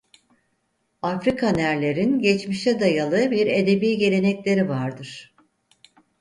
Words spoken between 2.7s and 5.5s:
dayalı bir edebi gelenekleri vardır.